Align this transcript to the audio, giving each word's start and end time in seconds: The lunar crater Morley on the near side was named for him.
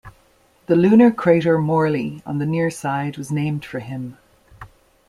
The 0.65 0.75
lunar 0.75 1.11
crater 1.11 1.59
Morley 1.59 2.23
on 2.25 2.39
the 2.39 2.47
near 2.47 2.71
side 2.71 3.19
was 3.19 3.29
named 3.31 3.63
for 3.63 3.77
him. 3.77 4.17